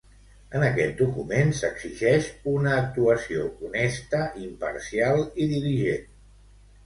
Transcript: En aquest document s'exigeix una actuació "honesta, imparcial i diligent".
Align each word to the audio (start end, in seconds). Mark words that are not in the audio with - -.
En 0.59 0.63
aquest 0.67 0.93
document 1.01 1.51
s'exigeix 1.57 2.29
una 2.53 2.71
actuació 2.77 3.45
"honesta, 3.67 4.21
imparcial 4.45 5.21
i 5.45 5.47
diligent". 5.55 6.11